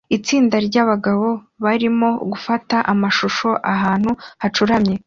[0.17, 1.27] Itsinda ryabagabo
[1.63, 4.95] barimo gufata amashusho ahantu hacuramye